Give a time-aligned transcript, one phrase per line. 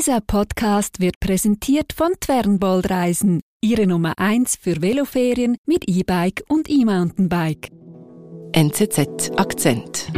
[0.00, 6.70] Dieser Podcast wird präsentiert von Twernbold Reisen, Ihre Nummer 1 für Veloferien mit E-Bike und
[6.70, 7.68] E-Mountainbike.
[8.52, 10.10] NZZ Akzent.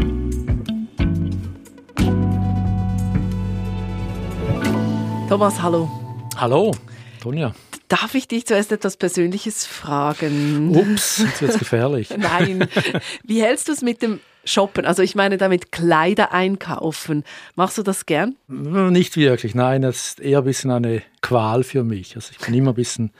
[5.28, 5.90] Thomas, hallo.
[6.36, 6.70] Hallo,
[7.20, 7.52] Tonja.
[7.88, 10.76] Darf ich dich zuerst etwas Persönliches fragen?
[10.76, 12.10] Ups, jetzt wird's gefährlich.
[12.16, 12.68] Nein.
[13.24, 14.84] Wie hältst du es mit dem Shoppen?
[14.84, 17.24] Also ich meine damit Kleider einkaufen.
[17.54, 18.36] Machst du das gern?
[18.48, 19.82] Nicht wirklich, nein.
[19.82, 22.16] Das ist eher ein bisschen eine Qual für mich.
[22.16, 23.12] Also ich bin immer ein bisschen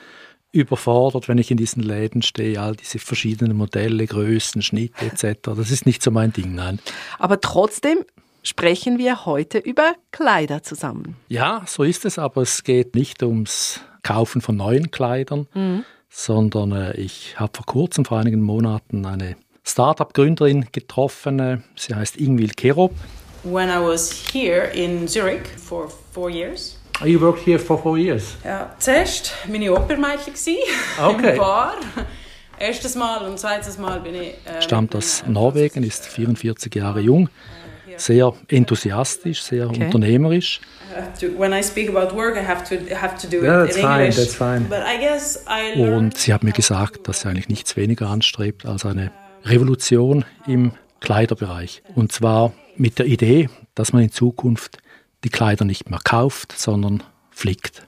[0.51, 5.39] überfordert, wenn ich in diesen Läden stehe, all diese verschiedenen Modelle, Größen, Schnitte etc.
[5.43, 6.79] Das ist nicht so mein Ding, nein.
[7.17, 8.05] Aber trotzdem
[8.43, 11.15] sprechen wir heute über Kleider zusammen.
[11.27, 15.85] Ja, so ist es, aber es geht nicht ums Kaufen von neuen Kleidern, mhm.
[16.09, 21.39] sondern äh, ich habe vor kurzem, vor einigen Monaten, eine Startup-Gründerin getroffen.
[21.39, 22.93] Äh, sie heißt Ingwil Kerop.
[23.43, 26.79] When I was here in Zurich for four years.
[27.01, 28.35] Oh, you worked here for four years?
[28.43, 30.33] Ja, zuerst meine Opermädchen
[31.03, 31.31] okay.
[31.31, 31.73] im Bar.
[32.59, 34.33] Erstes Mal und zweites Mal bin ich...
[34.45, 37.29] Äh, Stammt aus Norwegen, ist 44 Jahre jung
[37.97, 39.85] sehr enthusiastisch, sehr okay.
[39.85, 40.61] unternehmerisch.
[45.75, 49.11] Und sie hat mir gesagt, dass sie eigentlich nichts weniger anstrebt als eine
[49.45, 51.83] Revolution im Kleiderbereich.
[51.95, 54.77] Und zwar mit der Idee, dass man in Zukunft
[55.23, 57.85] die Kleider nicht mehr kauft, sondern flickt.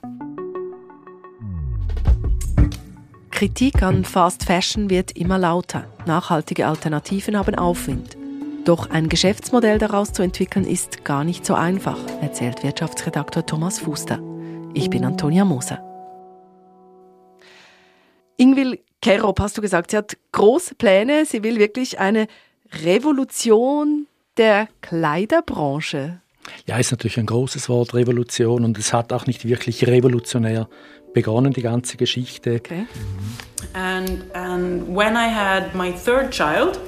[3.30, 5.86] Kritik an Fast Fashion wird immer lauter.
[6.06, 8.16] Nachhaltige Alternativen haben Aufwind.
[8.64, 14.20] Doch ein Geschäftsmodell daraus zu entwickeln ist gar nicht so einfach, erzählt Wirtschaftsredaktor Thomas Fuster.
[14.74, 15.80] Ich bin Antonia Moser.
[18.38, 21.26] Ingwil Kerop, hast du gesagt, sie hat große Pläne.
[21.26, 22.26] Sie will wirklich eine
[22.84, 26.20] Revolution der Kleiderbranche.
[26.66, 28.64] Ja, ist natürlich ein großes Wort, Revolution.
[28.64, 30.68] Und es hat auch nicht wirklich revolutionär
[31.14, 32.56] begonnen, die ganze Geschichte.
[32.56, 32.86] Okay.
[33.74, 36.80] And, and when I had my third child,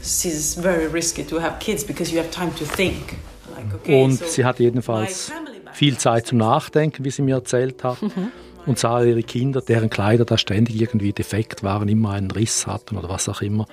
[0.00, 3.16] it's very risky to have kids because you have time to think.
[3.56, 5.32] Like, okay, und so sie hat jedenfalls
[5.72, 8.02] viel Zeit zum Nachdenken, wie sie mir erzählt hat.
[8.02, 8.32] Mhm.
[8.68, 12.98] Und sah ihre Kinder, deren Kleider da ständig irgendwie defekt waren, immer einen Riss hatten
[12.98, 13.66] oder was auch immer.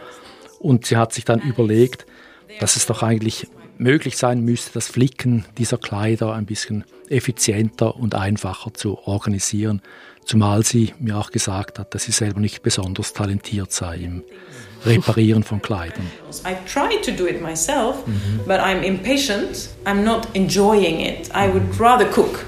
[0.58, 2.06] Und sie hat sich dann überlegt,
[2.62, 3.46] dass es doch eigentlich
[3.78, 9.82] möglich sein müsste, das Flicken dieser Kleider ein bisschen effizienter und einfacher zu organisieren.
[10.24, 14.24] Zumal sie mir auch gesagt hat, dass sie selber nicht besonders talentiert sei im
[14.86, 16.10] Reparieren von Kleidern.
[16.46, 18.40] I try to do it myself, mhm.
[18.46, 19.72] but I'm impatient.
[19.84, 21.30] I'm not enjoying it.
[21.36, 22.46] I would rather cook.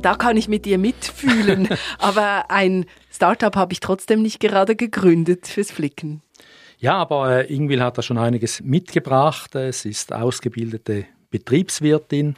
[0.00, 1.68] Da kann ich mit dir mitfühlen,
[1.98, 6.20] aber ein Startup habe ich trotzdem nicht gerade gegründet fürs Flicken.
[6.78, 9.54] Ja, aber äh, Ingwil hat da schon einiges mitgebracht.
[9.54, 12.36] Es ist ausgebildete Betriebswirtin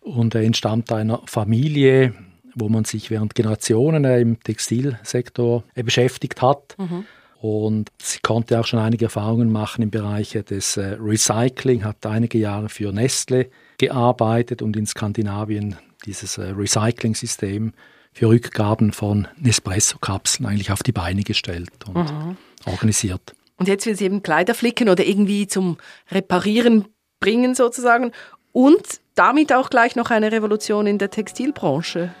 [0.00, 2.14] und äh, entstammt einer Familie,
[2.54, 6.74] wo man sich während Generationen äh, im Textilsektor äh, beschäftigt hat.
[6.78, 7.04] Mhm.
[7.40, 12.38] Und sie konnte auch schon einige Erfahrungen machen im Bereich des äh, Recycling, hat einige
[12.38, 17.72] Jahre für Nestle gearbeitet und in Skandinavien dieses äh, Recycling-System
[18.12, 22.36] für Rückgaben von Nespresso-Kapseln eigentlich auf die Beine gestellt und mhm.
[22.64, 23.34] organisiert.
[23.58, 25.76] Und jetzt will sie eben Kleider flicken oder irgendwie zum
[26.10, 26.86] Reparieren
[27.20, 28.12] bringen sozusagen
[28.52, 32.14] und damit auch gleich noch eine Revolution in der Textilbranche.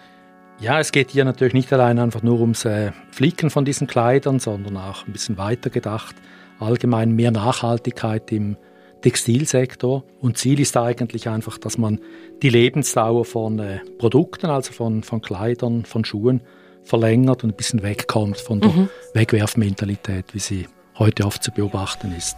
[0.58, 4.38] Ja, es geht hier natürlich nicht allein einfach nur ums äh, Flicken von diesen Kleidern,
[4.38, 6.16] sondern auch ein bisschen weiter gedacht.
[6.58, 8.56] Allgemein mehr Nachhaltigkeit im
[9.02, 10.04] Textilsektor.
[10.20, 12.00] Und Ziel ist eigentlich einfach, dass man
[12.42, 16.40] die Lebensdauer von äh, Produkten, also von, von Kleidern, von Schuhen,
[16.82, 18.88] verlängert und ein bisschen wegkommt von der mhm.
[19.14, 20.68] Wegwerfmentalität, wie sie
[20.98, 22.36] heute oft zu beobachten ist.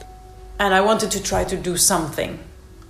[0.59, 2.39] And I wanted to try to do something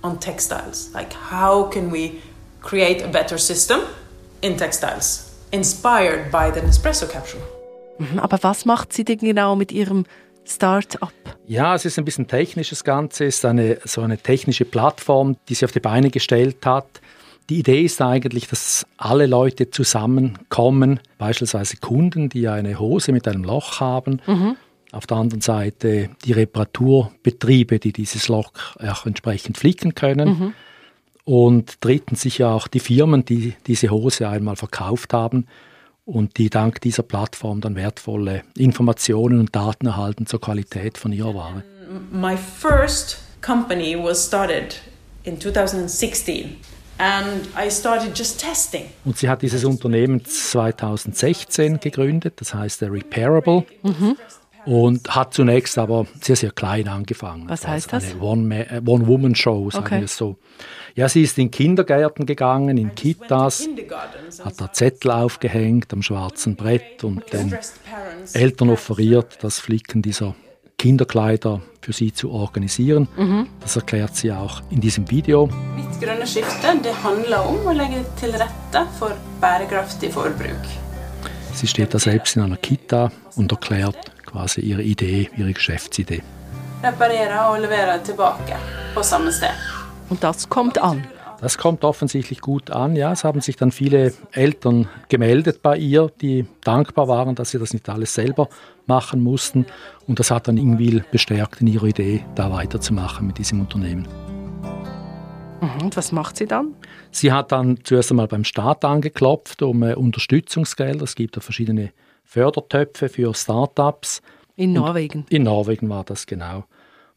[0.01, 0.91] on textiles.
[0.93, 2.13] Like how can we
[2.61, 3.79] create a better system?
[4.41, 7.43] in textiles, inspired by the Nespresso capsule.
[7.97, 10.05] Mhm, aber was macht sie denn genau mit ihrem
[10.45, 11.13] Start-up?
[11.49, 15.55] Ja, es ist ein bisschen technisches Ganze, es ist eine, so eine technische Plattform, die
[15.55, 17.01] sie auf die Beine gestellt hat.
[17.49, 23.43] Die Idee ist eigentlich, dass alle Leute zusammenkommen, beispielsweise Kunden, die eine Hose mit einem
[23.43, 24.21] Loch haben.
[24.27, 24.57] Mhm.
[24.91, 30.29] Auf der anderen Seite die Reparaturbetriebe, die dieses Loch auch entsprechend flicken können.
[30.29, 30.53] Mhm.
[31.25, 35.47] Und drittens sicher auch die Firmen, die diese Hose einmal verkauft haben
[36.09, 41.35] und die dank dieser Plattform dann wertvolle Informationen und Daten erhalten zur Qualität von ihrer
[41.35, 41.63] Ware.
[42.11, 44.81] My first company was started
[45.23, 46.57] in 2016
[46.97, 48.85] and I started just testing.
[49.05, 53.65] Und sie hat dieses Unternehmen 2016 gegründet, das heißt Repairable.
[53.83, 54.17] Mhm.
[54.69, 57.49] Und hat zunächst aber sehr, sehr klein angefangen.
[57.49, 58.13] Was heißt das?
[58.13, 59.97] Eine One-Woman-Show, sagen okay.
[59.97, 60.37] wir es so.
[60.93, 63.67] Ja, sie ist in Kindergärten gegangen, in Kitas,
[64.43, 67.57] hat da Zettel aufgehängt am schwarzen Brett und den
[68.33, 70.35] Eltern offeriert, das Flicken dieser
[70.77, 73.07] Kinderkleider für sie zu organisieren.
[73.17, 73.47] Mhm.
[73.61, 75.49] Das erklärt sie auch in diesem Video.
[75.75, 80.69] Mitt grønne skifte det handler om å legge til rette for bærekraftig forbruk.
[81.55, 86.21] Sie steht da selbst in einer Kita und erklärt quasi ihre Idee, ihre Geschäftsidee.
[86.83, 88.55] Reparere und levere tilbake
[88.93, 89.51] på samme sted.
[90.09, 91.03] Und das kommt an.
[91.41, 92.95] Das kommt offensichtlich gut an.
[92.95, 97.59] Ja, es haben sich dann viele Eltern gemeldet bei ihr, die dankbar waren, dass sie
[97.59, 98.49] das nicht alles selber
[98.87, 99.65] machen mussten.
[100.07, 104.07] Und das hat dann irgendwie bestärkt in ihrer Idee, da weiterzumachen mit diesem Unternehmen.
[105.61, 106.73] Mhm, und was macht sie dann?
[107.11, 111.03] Sie hat dann zuerst einmal beim Staat angeklopft um äh, Unterstützungsgelder.
[111.03, 111.91] Es gibt da verschiedene
[112.29, 114.21] Fördertöpfe für Start-ups.
[114.55, 115.21] In Norwegen?
[115.21, 116.65] Und in Norwegen war das genau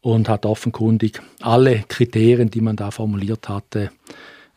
[0.01, 3.91] und hat offenkundig alle Kriterien, die man da formuliert hatte,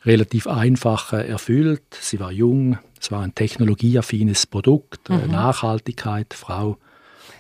[0.04, 1.82] relativ einfach erfüllt.
[2.00, 5.30] Sie war jung, es war ein technologieaffines Produkt, äh, mhm.
[5.30, 6.78] Nachhaltigkeit, Frau.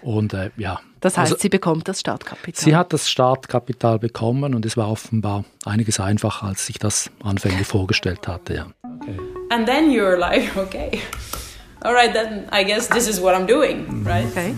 [0.02, 0.78] Und äh, ja.
[1.00, 2.62] Das heißt, also, sie bekommt das Startkapital.
[2.62, 7.66] Sie hat das Startkapital bekommen und es war offenbar einiges einfacher, als sich das anfänglich
[7.66, 8.54] vorgestellt hatte.
[8.54, 8.66] Ja.
[9.00, 9.16] Okay.
[9.50, 11.00] And then you're like, okay,
[11.86, 14.26] all right, then I guess this is what I'm doing, right?
[14.26, 14.54] Okay.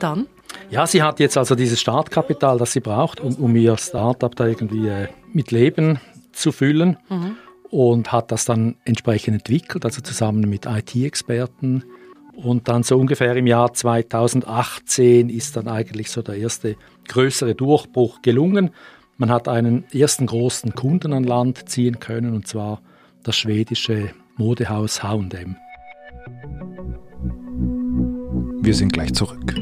[0.00, 0.26] Dann?
[0.70, 4.46] Ja, sie hat jetzt also dieses Startkapital, das sie braucht, um, um ihr Startup da
[4.46, 6.00] irgendwie äh, mit Leben
[6.32, 7.36] zu füllen mhm.
[7.70, 11.84] und hat das dann entsprechend entwickelt, also zusammen mit IT-Experten.
[12.34, 16.76] Und dann so ungefähr im Jahr 2018 ist dann eigentlich so der erste
[17.06, 18.70] größere Durchbruch gelungen.
[19.18, 22.80] Man hat einen ersten großen Kunden an Land ziehen können, und zwar
[23.22, 25.56] das schwedische Modehaus H&M.
[28.64, 29.54] Wir sind gleich zurück.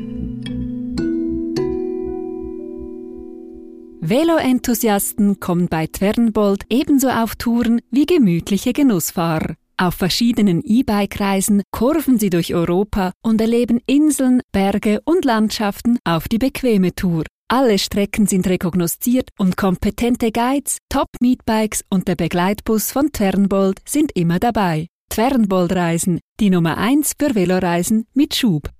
[4.03, 9.55] Velo-Enthusiasten kommen bei Twernbold ebenso auf Touren wie gemütliche Genussfahrer.
[9.79, 16.37] Auf verschiedenen E-Bike-Reisen kurven sie durch Europa und erleben Inseln, Berge und Landschaften auf die
[16.37, 17.25] bequeme Tour.
[17.49, 24.39] Alle Strecken sind rekognosziert und kompetente Guides, Top-Meetbikes und der Begleitbus von Twernbold sind immer
[24.39, 24.89] dabei.
[25.09, 28.71] Twernbold Reisen, die Nummer 1 für Veloreisen mit Schub.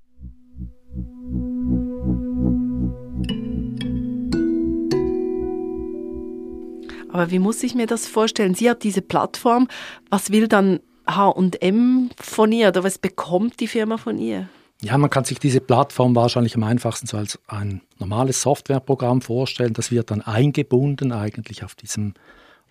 [7.13, 8.55] Aber wie muss ich mir das vorstellen?
[8.55, 9.69] Sie hat diese Plattform.
[10.11, 14.49] Was will dann H&M von ihr oder was bekommt die Firma von ihr?
[14.83, 19.75] Ja, man kann sich diese Plattform wahrscheinlich am einfachsten so als ein normales Softwareprogramm vorstellen.
[19.75, 22.15] Das wird dann eingebunden eigentlich auf diesem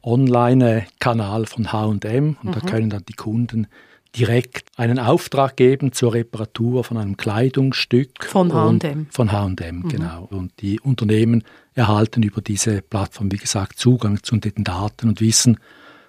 [0.02, 2.52] Online-Kanal von H&M und mhm.
[2.52, 3.68] da können dann die Kunden
[4.16, 8.26] direkt einen Auftrag geben zur Reparatur von einem Kleidungsstück.
[8.26, 9.08] Von H&M.
[9.12, 9.90] Von H&M, mhm.
[9.90, 10.28] genau.
[10.32, 15.60] Und die Unternehmen erhalten über diese Plattform, wie gesagt, Zugang zu den Daten und wissen,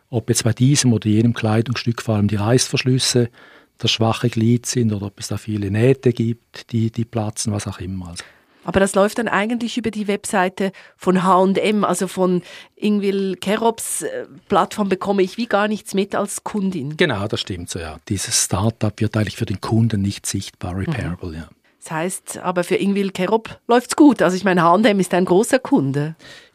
[0.09, 3.31] ob jetzt bei diesem oder jenem Kleidungsstück vor allem die Reißverschlüsse
[3.79, 7.67] das schwache Glied sind oder ob es da viele Nähte gibt, die, die platzen, was
[7.67, 8.09] auch immer.
[8.09, 8.25] Also
[8.71, 12.41] aber das läuft dann eigentlich über die Webseite von H&M, also von
[12.77, 16.97] Ingwil Kerops äh, Plattform bekomme ich wie gar nichts mit als Kundin.
[16.97, 17.97] Genau, das stimmt so, ja.
[18.09, 21.35] Dieses Startup wird eigentlich für den Kunden nicht sichtbar, repairable, mhm.
[21.35, 21.49] ja.
[21.83, 24.23] Das heißt, aber für Ingwil Kerop läuft's gut.
[24.23, 26.15] Also ich meine, H&M ist ein großer Kunde.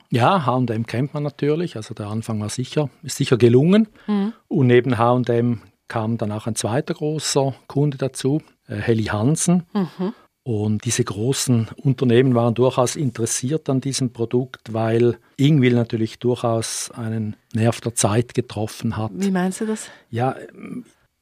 [0.09, 1.75] Ja, H&M kennt man natürlich.
[1.75, 3.89] Also der Anfang war sicher, ist sicher gelungen.
[4.07, 4.31] Mhm.
[4.47, 9.65] Und neben H&M kam dann auch ein zweiter großer Kunde dazu, äh, Helly Hansen.
[9.73, 10.13] Mhm.
[10.47, 17.35] Und diese großen Unternehmen waren durchaus interessiert an diesem Produkt, weil Ingwil natürlich durchaus einen
[17.53, 19.11] Nerv der Zeit getroffen hat.
[19.15, 19.89] Wie meinst du das?
[20.11, 20.35] Ja,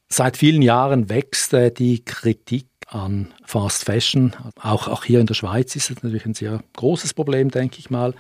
[0.10, 4.34] seit vielen Jahren wächst äh, die Kritik an Fast Fashion.
[4.62, 7.89] Auch, auch hier in der Schweiz ist es natürlich ein sehr großes Problem, denke ich
[7.89, 8.13] mal.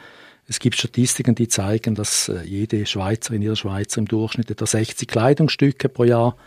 [0.47, 5.05] Es gibt Statistiken, die zeigen, dass äh, jede Schweizerin, jeder Schweizer im Durchschnitt etwa 60
[5.05, 6.37] Kleidungsstücke pro Jahr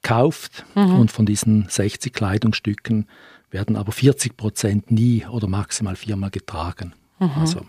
[0.00, 0.64] kauft.
[0.74, 1.00] Mhm.
[1.00, 3.06] Und von diesen 60 Kleidungsstücken
[3.50, 6.94] werden aber 40 Prozent nie oder maximal viermal getragen.
[7.18, 7.30] Mhm.
[7.36, 7.60] Also,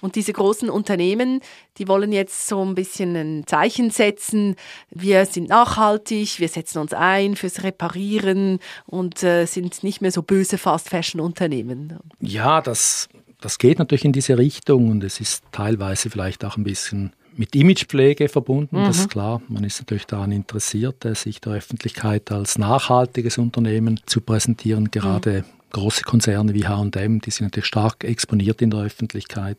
[0.00, 1.40] und diese großen Unternehmen,
[1.78, 4.56] die wollen jetzt so ein bisschen ein Zeichen setzen.
[4.90, 10.22] Wir sind nachhaltig, wir setzen uns ein fürs Reparieren und äh, sind nicht mehr so
[10.22, 11.98] böse Fast-Fashion-Unternehmen.
[12.20, 13.08] Ja, das,
[13.40, 17.54] das geht natürlich in diese Richtung und es ist teilweise vielleicht auch ein bisschen mit
[17.54, 18.80] Imagepflege verbunden.
[18.80, 18.84] Mhm.
[18.84, 19.42] Das ist klar.
[19.48, 24.90] Man ist natürlich daran interessiert, äh, sich der Öffentlichkeit als nachhaltiges Unternehmen zu präsentieren.
[24.90, 25.44] Gerade mhm.
[25.70, 29.58] große Konzerne wie H&M, die sind natürlich stark exponiert in der Öffentlichkeit.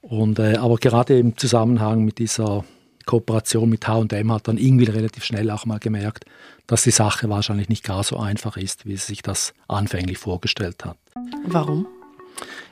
[0.00, 2.64] Und, äh, aber gerade im Zusammenhang mit dieser
[3.06, 6.24] Kooperation mit H&M hat dann irgendwie relativ schnell auch mal gemerkt,
[6.66, 10.84] dass die Sache wahrscheinlich nicht gar so einfach ist, wie sie sich das anfänglich vorgestellt
[10.84, 10.96] hat.
[11.44, 11.86] Warum?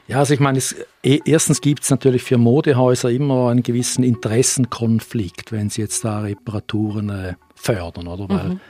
[0.08, 4.02] Ja, also ich meine, es, e, erstens gibt es natürlich für Modehäuser immer einen gewissen
[4.02, 8.28] Interessenkonflikt, wenn sie jetzt da Reparaturen äh, fördern, oder?
[8.30, 8.60] Weil mhm.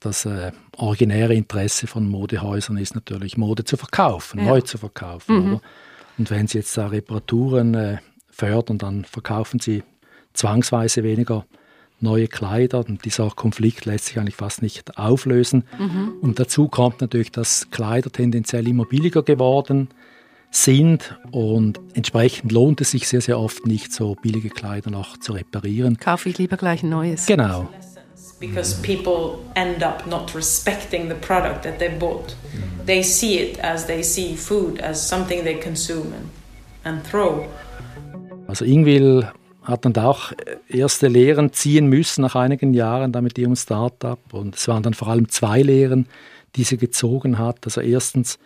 [0.00, 4.46] das äh, originäre Interesse von Modehäusern ist natürlich, Mode zu verkaufen, ja.
[4.46, 5.52] neu zu verkaufen, mhm.
[5.52, 5.62] oder?
[6.16, 7.98] Und wenn sie jetzt da Reparaturen äh,
[8.30, 9.82] fördern, dann verkaufen sie
[10.32, 11.44] zwangsweise weniger
[12.00, 15.64] neue Kleider und dieser Konflikt lässt sich eigentlich fast nicht auflösen.
[15.78, 16.14] Mhm.
[16.22, 19.94] Und dazu kommt natürlich, dass Kleider tendenziell immer billiger geworden sind
[21.32, 25.98] und entsprechend lohnt es sich sehr, sehr oft nicht, so billige Kleider noch zu reparieren.
[25.98, 27.26] Kaufe ich lieber gleich ein neues.
[27.26, 27.68] Genau.
[28.40, 32.36] Because people end up not respecting the product that they bought.
[32.86, 36.30] They see it as they see food as something they consume and,
[36.84, 37.46] and throw.
[38.46, 39.28] Also Ingwil
[39.62, 40.32] hat dann auch
[40.68, 44.20] erste Lehren ziehen müssen nach einigen Jahren da mit ihrem Startup.
[44.32, 46.06] Und es waren dann vor allem zwei Lehren,
[46.56, 47.58] die sie gezogen hat.
[47.64, 48.38] Also erstens,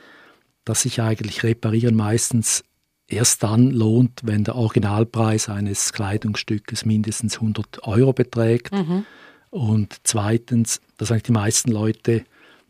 [0.69, 2.63] dass sich eigentlich Reparieren meistens
[3.07, 8.73] erst dann lohnt, wenn der Originalpreis eines Kleidungsstückes mindestens 100 Euro beträgt.
[8.73, 9.07] Mhm.
[9.51, 12.25] Und zweitens, dass eigentlich die meisten Leute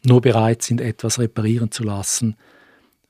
[0.05, 2.37] nur bereit sind, etwas reparieren zu lassen,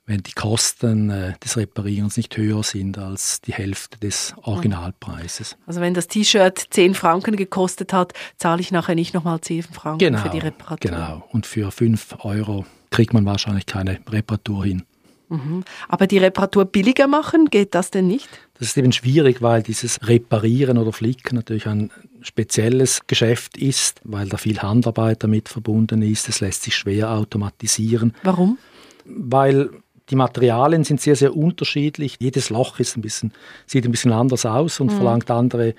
[0.07, 5.59] wenn die Kosten äh, des Reparierens nicht höher sind als die Hälfte des Originalpreises.
[5.67, 9.99] Also wenn das T-Shirt 10 Franken gekostet hat, zahle ich nachher nicht nochmal 10 Franken
[9.99, 10.91] genau, für die Reparatur.
[10.91, 12.65] Genau, und für 5 Euro
[12.99, 14.83] kriegt man wahrscheinlich keine Reparatur hin.
[15.29, 15.63] Mhm.
[15.89, 18.29] Aber die Reparatur billiger machen, geht das denn nicht?
[18.55, 24.29] Das ist eben schwierig, weil dieses Reparieren oder Flicken natürlich ein spezielles Geschäft ist, weil
[24.29, 26.29] da viel Handarbeit damit verbunden ist.
[26.29, 28.15] Es lässt sich schwer automatisieren.
[28.25, 28.59] Warum?
[29.05, 29.71] Weil
[30.11, 32.17] die Materialien sind sehr, sehr unterschiedlich.
[32.19, 33.33] Jedes Loch ist ein bisschen,
[33.65, 34.97] sieht ein bisschen anders aus und mhm.
[34.97, 35.77] verlangt andere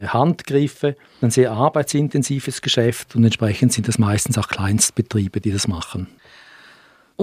[0.00, 0.96] Handgriffe.
[1.20, 6.08] Ein sehr arbeitsintensives Geschäft und entsprechend sind es meistens auch Kleinstbetriebe, die das machen.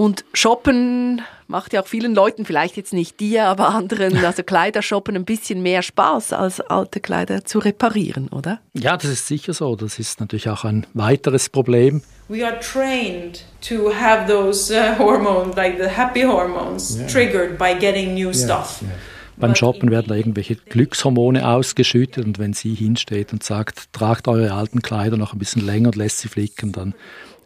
[0.00, 5.14] Und Shoppen macht ja auch vielen Leuten, vielleicht jetzt nicht dir, aber anderen, also Kleidershoppen
[5.14, 8.60] ein bisschen mehr Spaß, als alte Kleider zu reparieren, oder?
[8.72, 9.76] Ja, das ist sicher so.
[9.76, 12.00] Das ist natürlich auch ein weiteres Problem.
[12.28, 17.06] We are trained to have those uh, hormones, like the happy hormones, yeah.
[17.06, 18.32] triggered by getting new yeah.
[18.32, 18.80] stuff.
[18.80, 18.88] Yeah.
[19.36, 24.52] Beim Shoppen werden da irgendwelche Glückshormone ausgeschüttet und wenn sie hinsteht und sagt, tragt eure
[24.52, 26.94] alten Kleider noch ein bisschen länger und lässt sie flicken, dann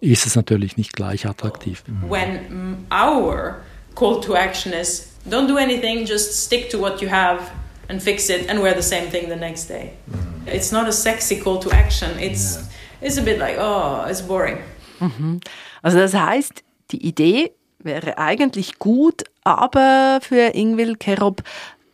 [0.00, 1.82] ist es natürlich nicht gleich attraktiv.
[2.08, 3.62] When our
[3.94, 7.40] call to action is don't do anything, just stick to what you have
[7.88, 9.92] and fix it and wear the same thing the next day.
[10.10, 10.54] Mm.
[10.54, 12.10] It's not a sexy call to action.
[12.18, 12.58] It's
[13.00, 14.58] it's a bit like oh, it's boring.
[15.00, 15.40] Mhm.
[15.82, 21.42] Also das heißt, die Idee wäre eigentlich gut, aber für Ingwill Kerob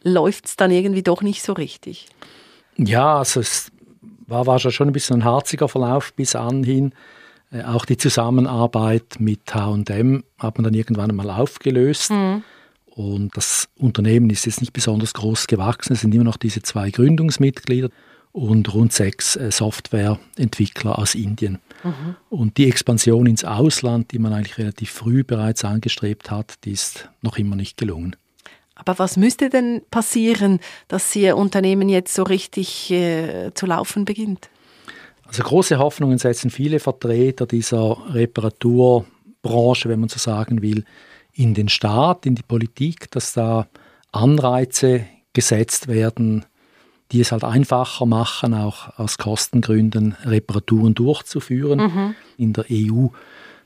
[0.03, 2.07] läuft es dann irgendwie doch nicht so richtig.
[2.77, 3.71] Ja, also es
[4.27, 6.95] war, war schon ein bisschen ein harziger Verlauf bis anhin.
[7.51, 12.11] Äh, auch die Zusammenarbeit mit H&M hat man dann irgendwann einmal aufgelöst.
[12.11, 12.43] Mhm.
[12.87, 15.93] Und das Unternehmen ist jetzt nicht besonders groß gewachsen.
[15.93, 17.89] Es sind immer noch diese zwei Gründungsmitglieder
[18.33, 21.59] und rund sechs äh, Softwareentwickler aus Indien.
[21.83, 22.17] Mhm.
[22.29, 27.09] Und die Expansion ins Ausland, die man eigentlich relativ früh bereits angestrebt hat, die ist
[27.23, 28.17] noch immer nicht gelungen.
[28.75, 34.49] Aber was müsste denn passieren, dass Ihr Unternehmen jetzt so richtig äh, zu laufen beginnt?
[35.31, 40.85] Also große Hoffnungen setzen viele Vertreter dieser Reparaturbranche, wenn man so sagen will,
[41.33, 43.69] in den Staat, in die Politik, dass da
[44.11, 46.47] Anreize gesetzt werden,
[47.13, 51.79] die es halt einfacher machen, auch aus Kostengründen Reparaturen durchzuführen.
[51.79, 52.15] Mhm.
[52.37, 53.07] In der EU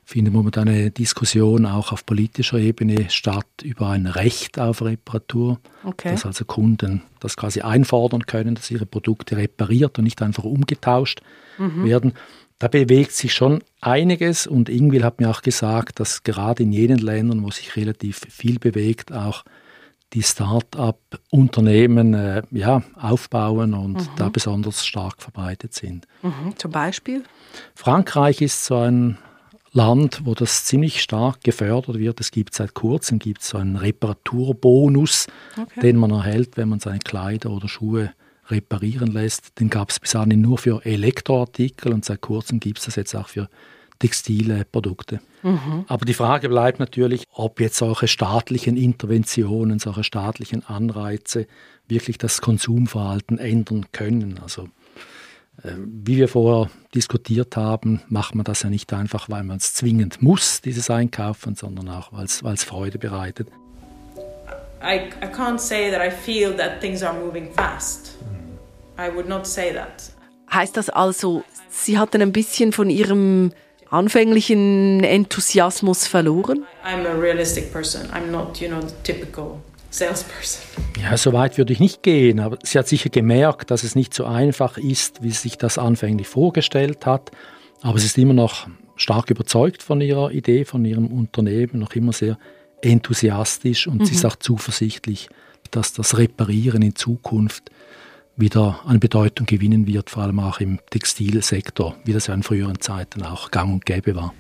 [0.05, 6.11] findet momentan eine Diskussion auch auf politischer Ebene statt über ein Recht auf Reparatur, okay.
[6.11, 11.23] dass also Kunden das quasi einfordern können, dass ihre Produkte repariert und nicht einfach umgetauscht
[11.59, 11.85] mhm.
[11.85, 12.13] werden.
[12.59, 16.99] Da bewegt sich schon einiges und Ingwil hat mir auch gesagt, dass gerade in jenen
[16.99, 19.45] Ländern, wo sich relativ viel bewegt, auch
[20.13, 24.09] die Start-up-Unternehmen äh, ja, aufbauen und mhm.
[24.17, 26.07] da besonders stark verbreitet sind.
[26.23, 26.57] Mhm.
[26.57, 27.25] Zum Beispiel?
[27.75, 29.19] Frankreich ist so ein
[29.75, 32.21] Land, wo das ziemlich stark gefördert wird.
[32.21, 35.27] Es gibt seit kurzem gibt so einen Reparaturbonus,
[35.61, 35.81] okay.
[35.81, 38.13] den man erhält, wenn man seine Kleider oder Schuhe
[38.49, 39.59] reparieren lässt.
[39.59, 43.17] Den gab es bis dahin nur für Elektroartikel und seit kurzem gibt es das jetzt
[43.17, 43.49] auch für
[43.99, 45.21] textile Produkte.
[45.43, 45.87] Mhm.
[45.89, 51.47] Aber die Frage bleibt natürlich, ob jetzt solche staatlichen Interventionen, solche staatlichen Anreize
[51.89, 54.39] wirklich das Konsumverhalten ändern können.
[54.41, 54.69] Also
[55.63, 60.21] wie wir vorher diskutiert haben, macht man das ja nicht einfach, weil man es zwingend
[60.21, 63.49] muss, dieses Einkaufen, sondern auch, weil es Freude bereitet.
[64.83, 68.17] I, I can't say that I feel that things are moving fast.
[68.99, 70.13] I would not say that.
[70.53, 73.53] Heißt das also, Sie hatten ein bisschen von Ihrem
[73.89, 76.65] anfänglichen Enthusiasmus verloren?
[76.85, 78.03] I'm a realistic person.
[78.13, 79.59] I'm not, you know, the typical
[79.95, 80.63] salesperson.
[81.01, 84.15] Ja, so weit würde ich nicht gehen, aber sie hat sicher gemerkt, dass es nicht
[84.15, 87.31] so einfach ist, wie sie sich das anfänglich vorgestellt hat.
[87.83, 92.13] Aber sie ist immer noch stark überzeugt von ihrer Idee, von ihrem Unternehmen, noch immer
[92.13, 92.39] sehr
[92.83, 94.05] enthusiastisch und mhm.
[94.07, 95.29] sie ist auch zuversichtlich,
[95.71, 97.71] dass das Reparieren in Zukunft
[98.37, 102.81] wieder an Bedeutung gewinnen wird, vor allem auch im Textilsektor, wie das ja in früheren
[102.81, 104.35] Zeiten auch gang und gäbe war.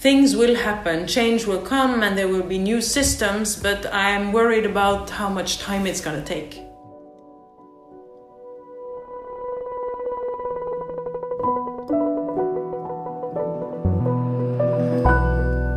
[0.00, 4.64] Things will happen, change will come, and there will be new systems, but I'm worried
[4.64, 6.62] about how much time it's going to take.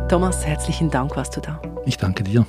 [0.08, 1.60] Thomas, herzlichen Dank, warst du da.
[1.84, 2.46] Ich danke dir.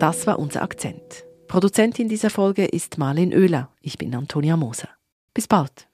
[0.00, 1.24] Das war unser Akzent.
[1.46, 3.70] Produzentin dieser Folge ist Marlene Oehler.
[3.82, 4.88] Ich bin Antonia Moser.
[5.32, 5.91] Bis bald.